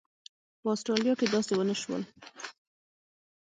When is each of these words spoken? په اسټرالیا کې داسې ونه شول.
په 0.61 0.67
اسټرالیا 0.73 1.13
کې 1.19 1.27
داسې 1.33 1.51
ونه 1.55 1.75
شول. 1.81 2.01